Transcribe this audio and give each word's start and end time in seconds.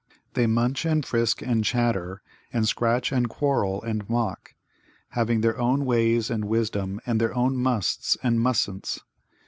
They 0.33 0.47
munch 0.47 0.83
and 0.83 1.05
frisk 1.05 1.43
and 1.43 1.63
chatter, 1.63 2.23
and 2.51 2.67
scratch 2.67 3.11
and 3.11 3.29
quarrel 3.29 3.83
and 3.83 4.09
mock, 4.09 4.55
having 5.09 5.41
their 5.41 5.59
own 5.59 5.85
ways 5.85 6.31
and 6.31 6.45
wisdom 6.45 6.99
and 7.05 7.21
their 7.21 7.35
own 7.35 7.55
musts 7.55 8.17
and 8.23 8.39
mustn'ts. 8.39 9.01